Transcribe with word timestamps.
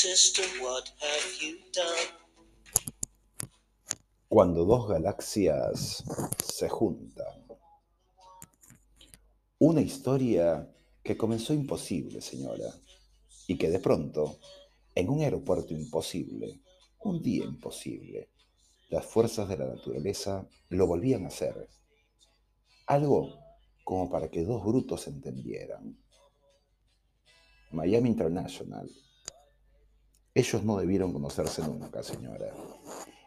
sister, 0.00 0.44
what 0.62 0.84
have 1.00 1.28
you 1.40 1.58
done? 1.74 2.14
Cuando 4.28 4.64
dos 4.64 4.88
galaxias 4.88 6.04
se 6.40 6.68
juntan. 6.68 7.44
Una 9.58 9.80
historia 9.80 10.72
que 11.02 11.16
comenzó 11.16 11.52
imposible, 11.52 12.20
señora, 12.20 12.72
y 13.48 13.58
que 13.58 13.70
de 13.70 13.80
pronto, 13.80 14.38
en 14.94 15.08
un 15.08 15.20
aeropuerto 15.22 15.74
imposible, 15.74 16.60
un 17.00 17.20
día 17.20 17.44
imposible, 17.44 18.30
las 18.90 19.04
fuerzas 19.04 19.48
de 19.48 19.56
la 19.56 19.66
naturaleza 19.66 20.48
lo 20.68 20.86
volvían 20.86 21.24
a 21.24 21.28
hacer. 21.28 21.68
Algo 22.86 23.34
como 23.82 24.08
para 24.08 24.30
que 24.30 24.44
dos 24.44 24.62
brutos 24.64 25.08
entendieran. 25.08 25.98
Miami 27.72 28.10
International. 28.10 28.88
Ellos 30.38 30.62
no 30.62 30.76
debieron 30.76 31.12
conocerse 31.12 31.62
nunca, 31.62 32.00
señora. 32.00 32.54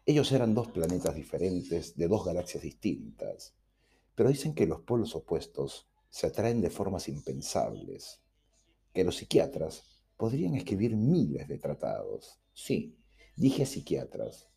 Ellos 0.06 0.32
eran 0.32 0.56
dos 0.56 0.70
planetas 0.70 1.14
diferentes 1.14 1.98
de 1.98 2.08
dos 2.08 2.24
galaxias 2.24 2.64
distintas, 2.64 3.54
pero 4.16 4.30
dicen 4.30 4.56
que 4.56 4.66
los 4.66 4.80
polos 4.80 5.14
opuestos 5.14 5.90
se 6.10 6.28
atraen 6.28 6.62
de 6.62 6.70
formas 6.70 7.10
impensables, 7.10 8.22
que 8.94 9.04
los 9.04 9.18
psiquiatras 9.18 9.84
podrían 10.16 10.56
escribir 10.56 10.96
miles 10.96 11.50
de 11.50 11.58
tratados. 11.58 12.40
Sí, 12.54 12.96
dije 13.36 13.66
psiquiatras, 13.66 14.48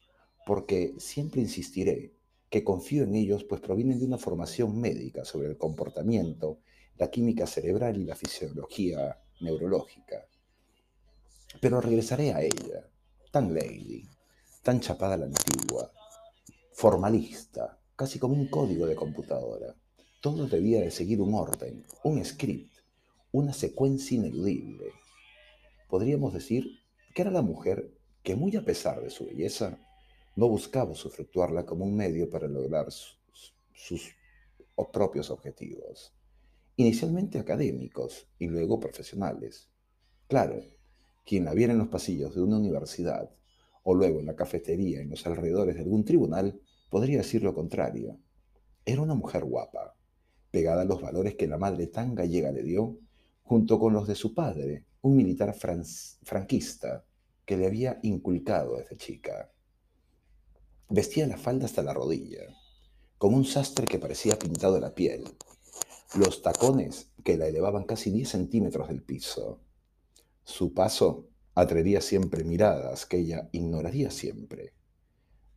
porque 0.46 0.94
siempre 0.98 1.40
insistiré 1.40 2.14
que 2.50 2.62
confío 2.62 3.02
en 3.02 3.16
ellos, 3.16 3.42
pues 3.42 3.60
provienen 3.62 3.98
de 3.98 4.06
una 4.06 4.18
formación 4.18 4.80
médica 4.80 5.24
sobre 5.24 5.48
el 5.48 5.58
comportamiento, 5.58 6.60
la 6.98 7.10
química 7.10 7.48
cerebral 7.48 8.00
y 8.00 8.04
la 8.04 8.14
fisiología 8.14 9.20
neurológica. 9.40 10.28
Pero 11.60 11.80
regresaré 11.80 12.32
a 12.32 12.42
ella, 12.42 12.88
tan 13.30 13.54
lady, 13.54 14.08
tan 14.62 14.80
chapada 14.80 15.14
a 15.14 15.18
la 15.18 15.26
antigua, 15.26 15.90
formalista, 16.72 17.78
casi 17.96 18.18
como 18.18 18.34
un 18.34 18.48
código 18.48 18.86
de 18.86 18.96
computadora. 18.96 19.74
Todo 20.20 20.46
debía 20.46 20.80
de 20.80 20.90
seguir 20.90 21.20
un 21.20 21.34
orden, 21.34 21.84
un 22.02 22.24
script, 22.24 22.72
una 23.32 23.52
secuencia 23.52 24.16
ineludible. 24.16 24.86
Podríamos 25.88 26.32
decir 26.32 26.66
que 27.14 27.22
era 27.22 27.30
la 27.30 27.42
mujer 27.42 27.92
que 28.22 28.34
muy 28.34 28.56
a 28.56 28.64
pesar 28.64 29.02
de 29.02 29.10
su 29.10 29.26
belleza, 29.26 29.78
no 30.34 30.48
buscaba 30.48 30.92
usufructuarla 30.92 31.64
como 31.66 31.84
un 31.84 31.94
medio 31.94 32.28
para 32.30 32.48
lograr 32.48 32.90
sus 32.90 34.16
propios 34.92 35.30
objetivos, 35.30 36.12
inicialmente 36.76 37.38
académicos 37.38 38.26
y 38.38 38.48
luego 38.48 38.80
profesionales. 38.80 39.68
Claro, 40.26 40.64
quien 41.24 41.44
la 41.44 41.54
viera 41.54 41.72
en 41.72 41.78
los 41.78 41.88
pasillos 41.88 42.34
de 42.34 42.42
una 42.42 42.58
universidad 42.58 43.30
o 43.82 43.94
luego 43.94 44.20
en 44.20 44.26
la 44.26 44.36
cafetería 44.36 45.00
en 45.00 45.10
los 45.10 45.26
alrededores 45.26 45.76
de 45.76 45.82
algún 45.82 46.04
tribunal 46.04 46.60
podría 46.90 47.18
decir 47.18 47.42
lo 47.42 47.54
contrario. 47.54 48.18
Era 48.84 49.02
una 49.02 49.14
mujer 49.14 49.44
guapa, 49.44 49.94
pegada 50.50 50.82
a 50.82 50.84
los 50.84 51.00
valores 51.00 51.34
que 51.34 51.46
la 51.46 51.58
madre 51.58 51.86
tan 51.88 52.14
gallega 52.14 52.52
le 52.52 52.62
dio, 52.62 52.98
junto 53.42 53.78
con 53.78 53.92
los 53.92 54.06
de 54.06 54.14
su 54.14 54.34
padre, 54.34 54.84
un 55.02 55.16
militar 55.16 55.54
franquista 55.54 57.04
que 57.44 57.56
le 57.56 57.66
había 57.66 57.98
inculcado 58.02 58.78
desde 58.78 58.96
chica. 58.96 59.50
Vestía 60.88 61.26
la 61.26 61.36
falda 61.36 61.66
hasta 61.66 61.82
la 61.82 61.92
rodilla, 61.92 62.42
como 63.18 63.36
un 63.36 63.44
sastre 63.44 63.86
que 63.86 63.98
parecía 63.98 64.38
pintado 64.38 64.74
de 64.74 64.80
la 64.80 64.94
piel, 64.94 65.24
los 66.14 66.42
tacones 66.42 67.10
que 67.22 67.36
la 67.36 67.48
elevaban 67.48 67.84
casi 67.84 68.10
10 68.10 68.28
centímetros 68.28 68.88
del 68.88 69.02
piso. 69.02 69.60
Su 70.44 70.74
paso 70.74 71.28
atraería 71.54 72.00
siempre 72.00 72.44
miradas 72.44 73.06
que 73.06 73.18
ella 73.18 73.48
ignoraría 73.52 74.10
siempre. 74.10 74.74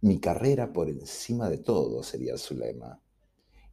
Mi 0.02 0.20
carrera 0.20 0.72
por 0.72 0.90
encima 0.90 1.50
de 1.50 1.58
todo 1.58 2.04
sería 2.04 2.38
su 2.38 2.56
lema. 2.56 3.02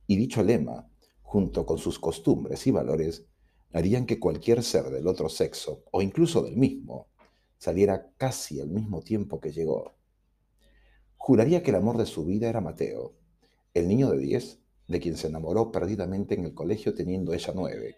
Y 0.06 0.16
dicho 0.16 0.42
lema, 0.42 0.90
junto 1.22 1.64
con 1.64 1.78
sus 1.78 1.98
costumbres 1.98 2.66
y 2.66 2.72
valores, 2.72 3.26
harían 3.72 4.06
que 4.06 4.18
cualquier 4.18 4.62
ser 4.62 4.90
del 4.90 5.06
otro 5.06 5.28
sexo, 5.28 5.84
o 5.90 6.02
incluso 6.02 6.42
del 6.42 6.56
mismo, 6.56 7.08
saliera 7.58 8.10
casi 8.16 8.60
al 8.60 8.70
mismo 8.70 9.00
tiempo 9.00 9.40
que 9.40 9.52
llegó. 9.52 9.94
Juraría 11.16 11.62
que 11.62 11.70
el 11.70 11.76
amor 11.76 11.96
de 11.96 12.06
su 12.06 12.24
vida 12.24 12.48
era 12.48 12.60
Mateo, 12.60 13.14
el 13.72 13.88
niño 13.88 14.10
de 14.10 14.18
diez, 14.18 14.60
de 14.88 15.00
quien 15.00 15.16
se 15.16 15.28
enamoró 15.28 15.72
perdidamente 15.72 16.34
en 16.34 16.44
el 16.44 16.54
colegio 16.54 16.94
teniendo 16.94 17.32
ella 17.32 17.52
nueve. 17.54 17.96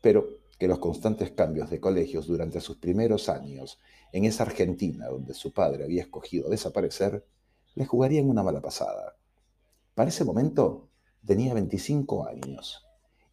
Pero 0.00 0.43
que 0.58 0.68
los 0.68 0.78
constantes 0.78 1.32
cambios 1.32 1.70
de 1.70 1.80
colegios 1.80 2.26
durante 2.26 2.60
sus 2.60 2.76
primeros 2.76 3.28
años 3.28 3.78
en 4.12 4.24
esa 4.24 4.44
Argentina 4.44 5.08
donde 5.08 5.34
su 5.34 5.52
padre 5.52 5.84
había 5.84 6.02
escogido 6.02 6.48
desaparecer, 6.48 7.26
le 7.74 7.86
jugarían 7.86 8.28
una 8.28 8.42
mala 8.42 8.60
pasada. 8.60 9.16
Para 9.94 10.10
ese 10.10 10.24
momento 10.24 10.88
tenía 11.24 11.54
25 11.54 12.26
años 12.26 12.84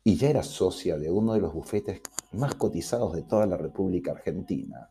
y 0.04 0.16
ya 0.16 0.30
era 0.30 0.44
socia 0.44 0.98
de 0.98 1.12
uno 1.12 1.34
de 1.34 1.42
los 1.42 1.54
bufetes 1.54 2.02
más 2.32 2.56
cotizados 2.56 3.14
de 3.14 3.24
toda 3.24 3.46
la 3.46 3.58
República 3.58 4.12
Argentina, 4.12 4.90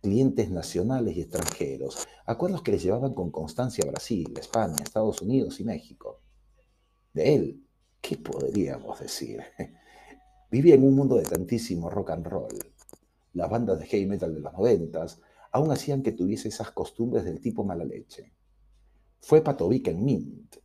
clientes 0.00 0.50
nacionales 0.50 1.16
y 1.16 1.22
extranjeros, 1.22 2.06
acuerdos 2.26 2.62
que 2.62 2.72
les 2.72 2.82
llevaban 2.82 3.14
con 3.14 3.30
constancia 3.30 3.84
a 3.84 3.90
Brasil, 3.90 4.32
España, 4.38 4.76
Estados 4.82 5.20
Unidos 5.22 5.58
y 5.58 5.64
México. 5.64 6.20
De 7.12 7.34
él, 7.34 7.66
¿qué 8.00 8.16
podríamos 8.16 9.00
decir? 9.00 9.42
Vivía 10.50 10.76
en 10.76 10.84
un 10.84 10.94
mundo 10.94 11.16
de 11.16 11.24
tantísimo 11.24 11.90
rock 11.90 12.10
and 12.10 12.26
roll. 12.26 12.54
Las 13.32 13.50
bandas 13.50 13.80
de 13.80 13.86
heavy 13.86 14.06
metal 14.06 14.32
de 14.32 14.40
los 14.40 14.52
noventas 14.52 15.20
aún 15.50 15.72
hacían 15.72 16.02
que 16.02 16.12
tuviese 16.12 16.48
esas 16.48 16.70
costumbres 16.70 17.24
del 17.24 17.40
tipo 17.40 17.64
mala 17.64 17.84
leche. 17.84 18.32
Fue 19.20 19.42
Patovica 19.42 19.90
en 19.90 20.04
Mint. 20.04 20.56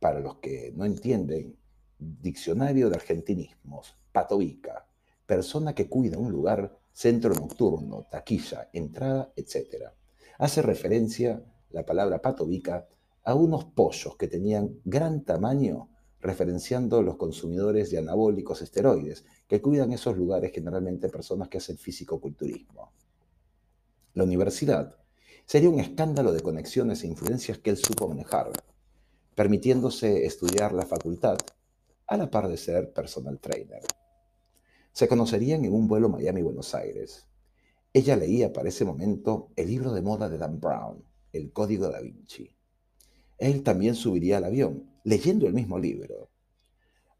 Para 0.00 0.18
los 0.18 0.38
que 0.38 0.72
no 0.74 0.84
entienden, 0.84 1.56
diccionario 1.98 2.90
de 2.90 2.96
argentinismos, 2.96 3.96
Patovica, 4.12 4.86
persona 5.26 5.74
que 5.74 5.88
cuida 5.88 6.18
un 6.18 6.32
lugar 6.32 6.76
centro 6.92 7.34
nocturno, 7.34 8.06
taquilla, 8.10 8.68
entrada, 8.72 9.32
etc. 9.36 9.90
Hace 10.38 10.60
referencia 10.62 11.42
la 11.70 11.86
palabra 11.86 12.20
patovica 12.20 12.88
a 13.24 13.34
unos 13.34 13.64
pollos 13.64 14.16
que 14.16 14.28
tenían 14.28 14.80
gran 14.84 15.24
tamaño, 15.24 15.88
referenciando 16.24 17.02
los 17.02 17.16
consumidores 17.16 17.90
de 17.90 17.98
anabólicos 17.98 18.62
esteroides, 18.62 19.26
que 19.46 19.60
cuidan 19.60 19.92
esos 19.92 20.16
lugares 20.16 20.52
generalmente 20.52 21.10
personas 21.10 21.50
que 21.50 21.58
hacen 21.58 21.76
físico-culturismo. 21.76 22.92
La 24.14 24.24
universidad 24.24 24.96
sería 25.44 25.68
un 25.68 25.80
escándalo 25.80 26.32
de 26.32 26.40
conexiones 26.40 27.04
e 27.04 27.08
influencias 27.08 27.58
que 27.58 27.68
él 27.68 27.76
supo 27.76 28.08
manejar, 28.08 28.50
permitiéndose 29.34 30.24
estudiar 30.24 30.72
la 30.72 30.86
facultad 30.86 31.36
a 32.06 32.16
la 32.16 32.30
par 32.30 32.48
de 32.48 32.56
ser 32.56 32.94
personal 32.94 33.38
trainer. 33.38 33.82
Se 34.92 35.06
conocerían 35.06 35.66
en 35.66 35.74
un 35.74 35.86
vuelo 35.86 36.08
Miami-Buenos 36.08 36.74
Aires. 36.74 37.26
Ella 37.92 38.16
leía 38.16 38.50
para 38.50 38.70
ese 38.70 38.86
momento 38.86 39.50
el 39.56 39.68
libro 39.68 39.92
de 39.92 40.00
moda 40.00 40.30
de 40.30 40.38
Dan 40.38 40.58
Brown, 40.58 41.04
El 41.32 41.52
Código 41.52 41.90
da 41.90 42.00
Vinci. 42.00 42.53
Él 43.44 43.62
también 43.62 43.94
subiría 43.94 44.38
al 44.38 44.44
avión, 44.44 44.88
leyendo 45.04 45.46
el 45.46 45.52
mismo 45.52 45.78
libro. 45.78 46.30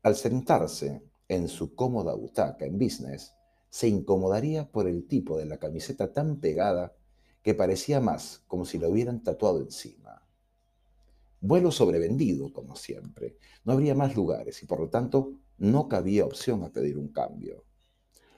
Al 0.03 0.17
sentarse 0.17 1.03
en 1.29 1.49
su 1.49 1.75
cómoda 1.75 2.15
butaca 2.15 2.65
en 2.65 2.79
business, 2.79 3.35
se 3.69 3.89
incomodaría 3.89 4.73
por 4.73 4.89
el 4.89 5.07
tipo 5.07 5.37
de 5.37 5.45
la 5.45 5.59
camiseta 5.59 6.15
tan 6.15 6.41
pegada 6.41 6.97
que 7.43 7.53
parecía 7.53 8.01
más 8.01 8.43
como 8.47 8.65
si 8.65 8.79
lo 8.79 8.89
hubieran 8.89 9.23
tatuado 9.23 9.61
encima. 9.61 10.27
Vuelo 11.43 11.71
sobrevendido, 11.71 12.55
como 12.55 12.75
siempre. 12.75 13.37
No 13.67 13.75
habría 13.75 13.95
más 13.95 14.17
lugares 14.17 14.63
y 14.63 14.67
por 14.67 14.81
lo 14.81 14.89
tanto 14.89 15.35
no 15.59 15.91
cabía 15.91 16.25
opción 16.25 16.63
a 16.63 16.73
pedir 16.73 16.97
un 16.97 17.09
cambio. 17.09 17.67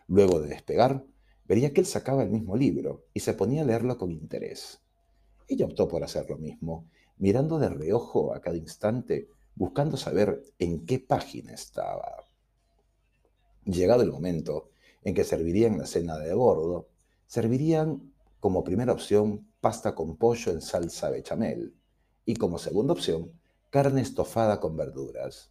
Luego 0.09 0.41
de 0.41 0.49
despegar, 0.49 1.07
vería 1.45 1.73
que 1.73 1.83
él 1.83 1.87
sacaba 1.87 2.25
el 2.25 2.31
mismo 2.31 2.57
libro 2.57 3.07
y 3.15 3.21
se 3.21 3.35
ponía 3.35 3.63
a 3.63 3.65
leerlo 3.65 3.97
con 3.97 4.11
interés. 4.11 4.81
Ella 5.47 5.67
optó 5.67 5.87
por 5.87 6.03
hacer 6.03 6.29
lo 6.29 6.37
mismo, 6.37 6.89
mirando 7.19 7.59
de 7.59 7.69
reojo 7.69 8.35
a 8.35 8.41
cada 8.41 8.57
instante, 8.57 9.29
buscando 9.55 9.97
saber 9.97 10.43
en 10.59 10.85
qué 10.85 10.99
página 10.99 11.55
estaba. 11.55 12.25
Llegado 13.65 14.03
el 14.03 14.13
momento 14.13 14.71
en 15.03 15.15
que 15.15 15.25
servirían 15.25 15.79
la 15.79 15.87
cena 15.87 16.19
de 16.19 16.35
bordo, 16.35 16.89
servirían 17.27 18.13
como 18.41 18.65
primera 18.65 18.93
opción 18.93 19.49
pasta 19.61 19.95
con 19.95 20.17
pollo 20.17 20.53
en 20.53 20.61
salsa 20.61 21.11
bechamel 21.11 21.75
y 22.25 22.35
como 22.35 22.59
segunda 22.59 22.93
opción 22.93 23.33
carne 23.71 24.03
estofada 24.03 24.61
con 24.61 24.77
verduras. 24.77 25.51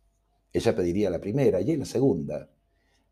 Ella 0.54 0.76
pediría 0.76 1.10
la 1.10 1.20
primera 1.20 1.62
y 1.62 1.72
él 1.72 1.80
la 1.80 1.86
segunda. 1.86 2.50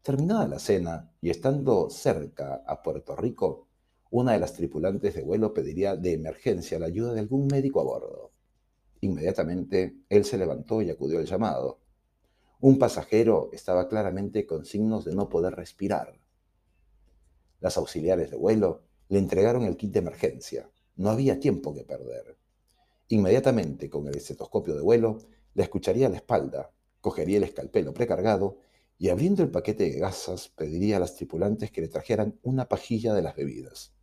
Terminada 0.02 0.48
la 0.48 0.60
cena 0.60 1.12
y 1.22 1.30
estando 1.30 1.90
cerca 1.90 2.64
a 2.66 2.82
Puerto 2.82 3.16
Rico, 3.16 3.68
una 4.12 4.34
de 4.34 4.40
las 4.40 4.54
tripulantes 4.54 5.16
de 5.16 5.24
vuelo 5.24 5.54
pediría 5.54 5.96
de 5.96 6.14
emergencia 6.14 6.78
la 6.78 6.86
ayuda 6.86 7.14
de 7.14 7.22
algún 7.22 7.48
médico 7.48 7.82
a 7.82 7.84
bordo. 7.84 8.33
Inmediatamente 9.04 9.98
él 10.08 10.24
se 10.24 10.38
levantó 10.38 10.82
y 10.82 10.90
acudió 10.90 11.20
al 11.20 11.26
llamado. 11.26 11.82
Un 12.62 12.80
pasajero 12.80 13.50
estaba 13.52 13.90
claramente 13.90 14.46
con 14.46 14.64
signos 14.64 15.04
de 15.04 15.14
no 15.14 15.28
poder 15.28 15.56
respirar. 15.56 16.18
Las 17.60 17.76
auxiliares 17.76 18.32
de 18.32 18.38
vuelo 18.38 18.84
Le 19.10 19.20
entregaron 19.20 19.64
el 19.64 19.76
kit 19.76 19.92
de 19.92 20.00
emergencia. 20.00 20.70
No 20.96 21.10
había 21.10 21.38
tiempo 21.38 21.74
que 21.74 21.84
perder. 21.84 22.38
Inmediatamente, 23.10 23.90
con 23.90 24.08
el 24.08 24.16
estetoscopio 24.16 24.74
de 24.74 24.82
vuelo, 24.82 25.18
le 25.54 25.64
escucharía 25.64 26.08
la 26.08 26.16
espalda, 26.16 26.72
cogería 27.02 27.36
el 27.36 27.44
escalpelo 27.44 27.94
precargado 27.94 28.60
y 28.98 29.10
abriendo 29.10 29.44
el 29.44 29.52
paquete 29.52 29.84
de 29.84 30.00
gasas 30.00 30.48
pediría 30.48 30.96
a 30.96 31.02
las 31.02 31.18
tripulantes 31.18 31.72
que 31.72 31.82
le 31.82 31.90
trajeran 31.90 32.40
una 32.42 32.70
pajilla 32.70 33.14
de 33.14 33.22
las 33.22 33.36
bebidas 33.36 33.94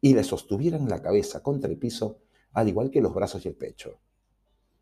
y 0.00 0.14
le 0.14 0.24
sostuvieran 0.24 0.88
la 0.88 1.00
cabeza 1.00 1.40
contra 1.40 1.70
el 1.70 1.78
piso, 1.78 2.18
al 2.52 2.68
igual 2.68 2.90
que 2.90 3.00
los 3.00 3.14
brazos 3.14 3.44
y 3.44 3.48
el 3.48 3.54
pecho. 3.54 4.00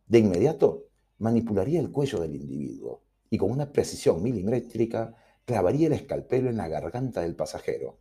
De 0.09 0.19
inmediato, 0.19 0.87
manipularía 1.19 1.81
el 1.81 1.93
cuello 1.93 2.21
del 2.21 2.35
individuo 2.35 3.05
y 3.29 3.37
con 3.37 3.51
una 3.51 3.73
precisión 3.73 4.23
milimétrica 4.23 5.15
clavaría 5.45 5.89
el 5.89 5.93
escalpelo 5.93 6.49
en 6.49 6.57
la 6.57 6.69
garganta 6.69 7.21
del 7.21 7.37
pasajero. 7.37 8.01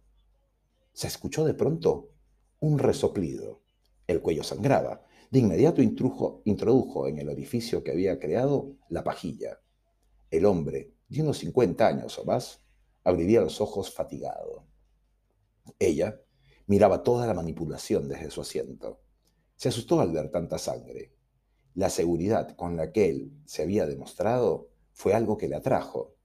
Se 0.94 1.08
escuchó 1.08 1.44
de 1.44 1.54
pronto 1.54 2.12
un 2.60 2.80
resoplido. 2.80 3.62
El 4.08 4.22
cuello 4.22 4.44
sangraba. 4.44 5.04
De 5.30 5.40
inmediato 5.40 5.82
introdujo 5.82 7.08
en 7.08 7.18
el 7.18 7.28
orificio 7.28 7.84
que 7.84 7.92
había 7.92 8.20
creado 8.20 8.78
la 8.88 9.04
pajilla. 9.04 9.60
El 10.32 10.46
hombre, 10.46 10.94
de 11.10 11.22
unos 11.22 11.40
50 11.40 11.86
años 11.86 12.18
o 12.20 12.24
más, 12.24 12.62
abriría 13.04 13.42
los 13.42 13.60
ojos 13.60 13.94
fatigado. 13.94 14.66
Ella 15.78 16.22
miraba 16.68 17.04
toda 17.04 17.28
la 17.28 17.34
manipulación 17.34 18.08
desde 18.08 18.32
su 18.32 18.40
asiento. 18.40 19.02
Se 19.58 19.68
asustó 19.68 20.00
al 20.00 20.14
ver 20.14 20.32
tanta 20.32 20.58
sangre. 20.58 21.17
La 21.78 21.92
seguridad 21.92 22.56
con 22.56 22.76
la 22.76 22.92
que 22.92 23.08
él 23.08 23.32
se 23.46 23.62
había 23.62 23.86
demostrado 23.86 24.72
fue 24.94 25.14
algo 25.14 25.38
que 25.38 25.48
le 25.48 25.58
atrajo. 25.58 26.16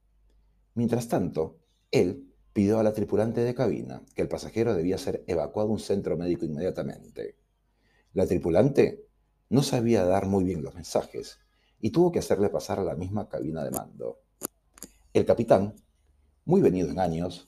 Mientras 0.73 1.07
tanto, 1.07 1.59
él 1.91 2.33
pidió 2.53 2.79
a 2.79 2.83
la 2.83 2.91
tripulante 2.91 3.41
de 3.41 3.53
cabina 3.53 4.01
que 4.15 4.23
el 4.23 4.27
pasajero 4.27 4.73
debía 4.73 4.97
ser 4.97 5.23
evacuado 5.27 5.69
a 5.69 5.73
un 5.73 5.79
centro 5.79 6.17
médico 6.17 6.43
inmediatamente. 6.45 7.37
La 8.13 8.25
tripulante 8.25 9.05
no 9.49 9.61
sabía 9.61 10.03
dar 10.05 10.25
muy 10.25 10.43
bien 10.43 10.63
los 10.63 10.73
mensajes 10.73 11.37
y 11.79 11.91
tuvo 11.91 12.11
que 12.11 12.17
hacerle 12.17 12.49
pasar 12.49 12.79
a 12.79 12.83
la 12.83 12.95
misma 12.95 13.29
cabina 13.29 13.63
de 13.63 13.69
mando. 13.69 14.21
El 15.13 15.23
capitán, 15.23 15.75
muy 16.45 16.61
venido 16.61 16.89
en 16.89 16.99
años, 16.99 17.47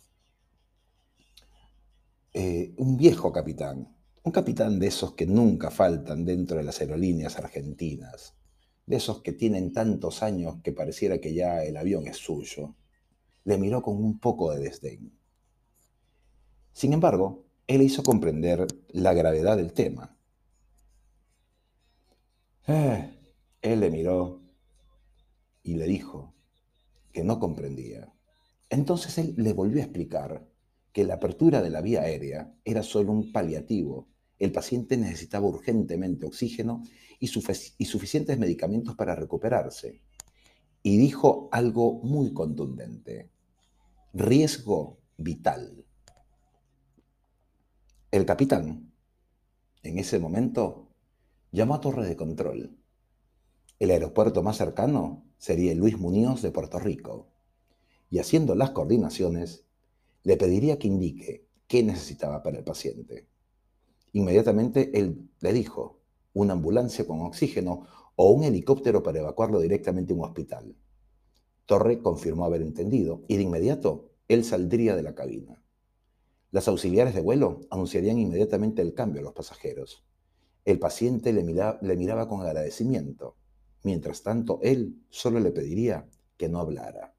eh, 2.33 2.71
un 2.77 2.97
viejo 2.97 3.31
capitán, 3.31 3.94
un 4.25 4.31
capitán 4.31 4.79
de 4.79 4.87
esos 4.87 5.13
que 5.13 5.27
nunca 5.27 5.69
faltan 5.69 6.25
dentro 6.25 6.57
de 6.57 6.63
las 6.63 6.81
aerolíneas 6.81 7.37
argentinas, 7.37 8.33
de 8.87 8.95
esos 8.95 9.21
que 9.21 9.33
tienen 9.33 9.71
tantos 9.71 10.23
años 10.23 10.57
que 10.63 10.71
pareciera 10.71 11.19
que 11.19 11.35
ya 11.35 11.63
el 11.63 11.77
avión 11.77 12.07
es 12.07 12.17
suyo, 12.17 12.75
le 13.43 13.59
miró 13.59 13.83
con 13.83 14.03
un 14.03 14.19
poco 14.19 14.51
de 14.51 14.61
desdén. 14.61 15.15
Sin 16.73 16.93
embargo, 16.93 17.45
él 17.67 17.83
hizo 17.83 18.01
comprender 18.01 18.65
la 18.89 19.13
gravedad 19.13 19.57
del 19.57 19.73
tema. 19.73 20.17
Eh, 22.67 23.13
él 23.61 23.79
le 23.79 23.91
miró 23.91 24.41
y 25.61 25.75
le 25.75 25.85
dijo 25.85 26.33
que 27.13 27.23
no 27.23 27.39
comprendía. 27.39 28.11
Entonces 28.71 29.19
él 29.19 29.35
le 29.37 29.53
volvió 29.53 29.81
a 29.81 29.85
explicar 29.85 30.47
que 30.91 31.03
la 31.03 31.15
apertura 31.15 31.61
de 31.61 31.69
la 31.69 31.81
vía 31.81 32.01
aérea 32.01 32.55
era 32.63 32.81
solo 32.81 33.11
un 33.11 33.31
paliativo. 33.31 34.14
El 34.37 34.51
paciente 34.51 34.97
necesitaba 34.97 35.47
urgentemente 35.47 36.25
oxígeno 36.25 36.83
y, 37.19 37.27
suficientes 37.27 38.37
medicamentos 38.37 38.95
para 38.95 39.15
recuperarse. 39.15 40.01
Y 40.83 40.97
dijo 40.97 41.49
algo 41.51 42.01
muy 42.03 42.33
contundente. 42.33 43.31
Riesgo 44.13 44.99
vital. 45.17 45.85
El 48.11 48.25
capitán, 48.25 48.93
en 49.83 49.99
ese 49.99 50.19
momento, 50.19 50.89
llamó 51.51 51.75
a 51.75 51.81
torre 51.81 52.07
de 52.07 52.15
control. 52.15 52.77
El 53.79 53.91
aeropuerto 53.91 54.43
más 54.43 54.57
cercano 54.57 55.25
sería 55.37 55.71
el 55.71 55.79
Luis 55.79 55.97
Muñoz 55.97 56.41
de 56.41 56.51
Puerto 56.51 56.79
Rico. 56.79 57.31
Y 58.09 58.19
haciendo 58.19 58.55
las 58.55 58.71
coordinaciones, 58.71 59.65
le 60.23 60.37
pediría 60.37 60.79
que 60.79 60.87
indique 60.87 61.47
qué 61.67 61.83
necesitaba 61.83 62.41
para 62.43 62.57
el 62.57 62.63
paciente. 62.63 63.27
Inmediatamente 64.15 64.97
él 64.97 65.29
le 65.41 65.51
dijo, 65.51 65.99
una 66.31 66.53
ambulancia 66.53 67.05
con 67.05 67.19
oxígeno 67.19 67.85
o 68.15 68.31
un 68.31 68.45
helicóptero 68.45 69.03
para 69.03 69.19
evacuarlo 69.19 69.59
directamente 69.59 70.13
a 70.13 70.15
un 70.15 70.23
hospital. 70.23 70.73
Torre 71.65 71.99
confirmó 71.99 72.45
haber 72.45 72.61
entendido 72.61 73.25
y 73.27 73.35
de 73.35 73.43
inmediato 73.43 74.13
él 74.29 74.45
saldría 74.45 74.95
de 74.95 75.03
la 75.03 75.15
cabina. 75.15 75.61
Las 76.51 76.69
auxiliares 76.69 77.13
de 77.13 77.19
vuelo 77.19 77.59
anunciarían 77.69 78.17
inmediatamente 78.17 78.81
el 78.81 78.93
cambio 78.93 79.19
a 79.19 79.25
los 79.25 79.33
pasajeros. 79.33 80.05
El 80.63 80.79
paciente 80.79 81.33
le, 81.33 81.43
le 81.43 81.97
miraba 81.97 82.29
con 82.29 82.39
agradecimiento. 82.39 83.35
Mientras 83.83 84.23
tanto, 84.23 84.61
él 84.63 85.03
solo 85.09 85.41
le 85.41 85.51
pediría 85.51 86.07
que 86.37 86.47
no 86.47 86.59
hablara. 86.59 87.13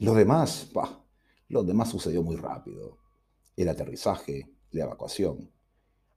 Lo 0.00 0.12
demás, 0.12 0.68
bah, 0.74 1.02
lo 1.48 1.64
demás 1.64 1.88
sucedió 1.88 2.22
muy 2.22 2.36
rápido. 2.36 2.98
El 3.56 3.70
aterrizaje, 3.70 4.52
la 4.72 4.84
evacuación. 4.84 5.50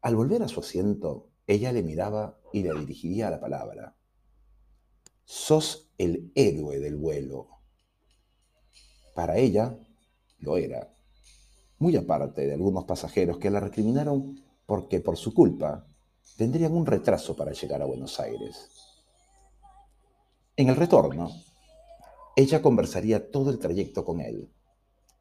Al 0.01 0.15
volver 0.15 0.43
a 0.43 0.47
su 0.47 0.59
asiento, 0.59 1.29
ella 1.47 1.71
le 1.71 1.83
miraba 1.83 2.39
y 2.51 2.63
le 2.63 2.73
dirigiría 2.79 3.29
la 3.29 3.39
palabra. 3.39 3.95
Sos 5.23 5.91
el 5.97 6.31
héroe 6.35 6.79
del 6.79 6.95
vuelo. 6.95 7.47
Para 9.13 9.37
ella, 9.37 9.77
lo 10.39 10.57
era. 10.57 10.93
Muy 11.79 11.95
aparte 11.95 12.45
de 12.45 12.53
algunos 12.53 12.85
pasajeros 12.85 13.37
que 13.37 13.49
la 13.49 13.59
recriminaron 13.59 14.41
porque 14.65 14.99
por 14.99 15.17
su 15.17 15.33
culpa 15.33 15.87
tendrían 16.37 16.73
un 16.73 16.85
retraso 16.85 17.35
para 17.35 17.51
llegar 17.51 17.81
a 17.81 17.85
Buenos 17.85 18.19
Aires. 18.19 18.69
En 20.55 20.69
el 20.69 20.75
retorno, 20.75 21.29
ella 22.35 22.61
conversaría 22.61 23.31
todo 23.31 23.49
el 23.49 23.59
trayecto 23.59 24.03
con 24.03 24.21
él. 24.21 24.49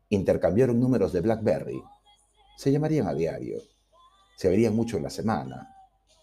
Intercambiaron 0.09 0.81
números 0.81 1.12
de 1.12 1.21
BlackBerry. 1.21 1.83
Se 2.57 2.71
llamarían 2.71 3.09
a 3.09 3.15
diario. 3.15 3.59
Se 4.37 4.49
verían 4.49 4.75
mucho 4.75 4.97
en 4.97 5.03
la 5.03 5.11
semana. 5.11 5.75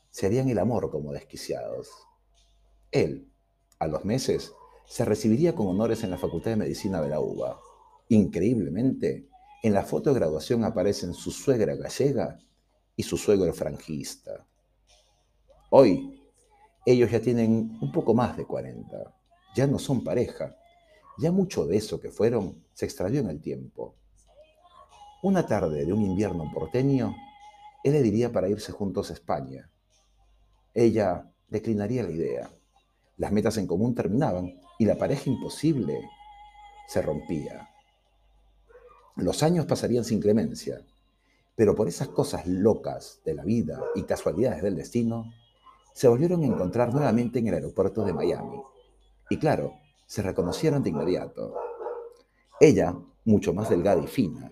Se 0.09 0.25
harían 0.25 0.49
el 0.49 0.59
amor 0.59 0.89
como 0.89 1.11
desquiciados. 1.11 1.89
Él, 2.91 3.31
a 3.79 3.87
los 3.87 4.03
meses, 4.05 4.53
se 4.85 5.05
recibiría 5.05 5.55
con 5.55 5.67
honores 5.67 6.03
en 6.03 6.11
la 6.11 6.17
Facultad 6.17 6.51
de 6.51 6.57
Medicina 6.57 7.01
de 7.01 7.09
la 7.09 7.19
UBA. 7.19 7.59
Increíblemente, 8.09 9.29
en 9.63 9.73
la 9.73 9.83
foto 9.83 10.09
de 10.09 10.19
graduación 10.19 10.63
aparecen 10.65 11.13
su 11.13 11.31
suegra 11.31 11.75
gallega 11.75 12.39
y 12.95 13.03
su 13.03 13.17
suegro 13.17 13.53
franquista. 13.53 14.45
Hoy, 15.69 16.21
ellos 16.85 17.11
ya 17.11 17.21
tienen 17.21 17.77
un 17.81 17.91
poco 17.91 18.13
más 18.13 18.35
de 18.35 18.45
40. 18.45 19.15
Ya 19.55 19.67
no 19.67 19.79
son 19.79 20.03
pareja, 20.03 20.57
ya 21.17 21.31
mucho 21.31 21.65
de 21.65 21.77
eso 21.77 21.99
que 21.99 22.09
fueron 22.09 22.65
se 22.73 22.85
extravió 22.85 23.21
en 23.21 23.29
el 23.29 23.41
tiempo. 23.41 23.95
Una 25.23 25.45
tarde 25.45 25.85
de 25.85 25.93
un 25.93 26.01
invierno 26.01 26.49
porteño, 26.51 27.15
él 27.83 27.93
le 27.93 28.01
diría 28.01 28.31
para 28.31 28.49
irse 28.49 28.71
juntos 28.71 29.11
a 29.11 29.13
España. 29.13 29.69
Ella 30.73 31.31
declinaría 31.47 32.01
la 32.01 32.09
idea. 32.09 32.49
Las 33.17 33.31
metas 33.31 33.57
en 33.57 33.67
común 33.67 33.93
terminaban 33.93 34.59
y 34.79 34.85
la 34.85 34.95
pareja 34.95 35.29
imposible 35.29 36.01
se 36.87 37.03
rompía. 37.03 37.69
Los 39.15 39.43
años 39.43 39.67
pasarían 39.67 40.03
sin 40.03 40.19
clemencia, 40.19 40.83
pero 41.55 41.75
por 41.75 41.87
esas 41.87 42.07
cosas 42.07 42.47
locas 42.47 43.21
de 43.23 43.35
la 43.35 43.43
vida 43.43 43.79
y 43.93 44.03
casualidades 44.03 44.63
del 44.63 44.75
destino, 44.75 45.31
se 45.93 46.07
volvieron 46.07 46.41
a 46.41 46.47
encontrar 46.47 46.91
nuevamente 46.91 47.37
en 47.37 47.47
el 47.47 47.53
aeropuerto 47.53 48.03
de 48.03 48.13
Miami. 48.13 48.59
Y 49.29 49.37
claro, 49.37 49.73
se 50.07 50.23
reconocieron 50.23 50.81
de 50.81 50.89
inmediato. 50.89 51.53
Ella, 52.59 52.95
mucho 53.25 53.53
más 53.53 53.69
delgada 53.69 54.01
y 54.01 54.07
fina, 54.07 54.49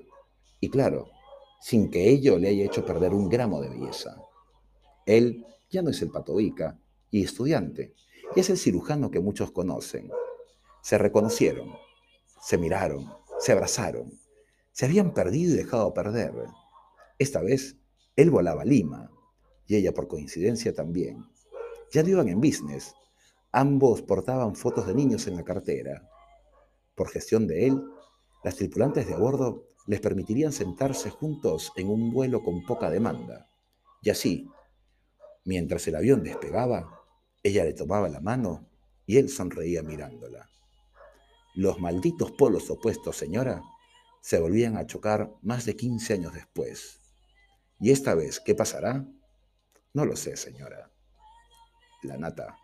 y 0.60 0.70
claro, 0.70 1.10
sin 1.62 1.89
que 1.89 2.10
ello 2.10 2.38
le 2.38 2.50
haya 2.50 2.66
hecho 2.66 2.86
perder 2.86 3.13
un 3.13 3.30
gramo 3.30 3.62
de 3.62 3.70
belleza. 3.70 4.16
Él 5.06 5.46
ya 5.70 5.82
no 5.82 5.89
es 5.89 6.01
el 6.01 6.12
patoica 6.12 6.80
y 7.10 7.24
estudiante, 7.24 7.94
y 8.36 8.39
es 8.39 8.50
el 8.50 8.58
cirujano 8.58 9.12
que 9.12 9.20
muchos 9.20 9.51
conocen. 9.51 10.10
Se 10.82 10.98
reconocieron, 10.98 11.74
se 12.42 12.58
miraron, 12.58 13.12
se 13.39 13.51
abrazaron, 13.51 14.12
se 14.72 14.86
habían 14.86 15.13
perdido 15.13 15.54
y 15.54 15.58
dejado 15.58 15.94
perder. 15.94 16.34
Esta 17.18 17.42
vez, 17.42 17.78
él 18.16 18.30
volaba 18.30 18.62
a 18.62 18.66
Lima, 18.66 19.12
y 19.66 19.75
ella 19.75 19.94
por 19.94 20.08
coincidencia 20.08 20.74
también. 20.74 21.25
Ya 21.92 22.04
no 22.04 22.10
iban 22.10 22.30
en 22.30 22.39
business, 22.39 22.94
Ambos 23.51 24.04
portaban 24.04 24.56
fotos 24.56 24.86
de 24.86 24.94
niños 24.94 25.25
en 25.25 25.36
la 25.36 25.44
cartera. 25.44 26.08
Por 26.94 27.10
gestión 27.10 27.48
de 27.48 27.66
él, 27.66 27.84
las 28.44 28.56
tripulantes 28.58 29.08
de 29.08 29.16
a 29.16 29.18
bordo 29.18 29.69
les 29.89 30.01
permitirían 30.01 30.51
sentarse 30.51 31.10
juntos 31.10 31.72
en 31.75 31.89
un 31.89 32.12
vuelo 32.12 32.43
con 32.43 32.63
poca 32.63 32.91
demanda. 32.91 33.50
Y 34.03 34.12
así, 34.12 34.48
mientras 35.46 35.88
el 35.88 35.96
avión 35.96 36.22
despegaba, 36.22 37.01
ella 37.41 37.63
le 37.65 37.74
tomaba 37.74 38.08
la 38.08 38.19
mano 38.19 38.69
y 39.08 39.17
él 39.17 39.29
sonreía 39.29 39.81
mirándola. 39.81 40.48
Los 41.55 41.79
malditos 41.79 42.31
polos 42.34 42.69
opuestos, 42.69 43.17
señora, 43.17 43.63
se 44.22 44.39
volvían 44.39 44.77
a 44.77 44.86
chocar 44.86 45.34
más 45.41 45.65
de 45.65 45.75
15 45.75 46.13
años 46.13 46.34
después. 46.36 47.00
¿Y 47.79 47.89
esta 47.89 48.13
vez 48.13 48.39
qué 48.39 48.53
pasará? 48.53 49.08
No 49.91 50.05
lo 50.05 50.15
sé, 50.15 50.38
señora. 50.38 50.91
La 52.03 52.15
nata 52.15 52.60